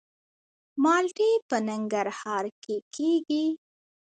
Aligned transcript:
مالټې 0.83 1.31
په 1.49 1.57
ننګرهار 1.67 2.45
کې 2.63 2.75
کیږي 2.95 3.45